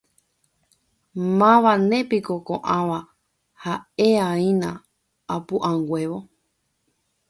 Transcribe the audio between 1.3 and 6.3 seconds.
Mávanepiko ko'ãva ha'e'aína apu'ãnguévo.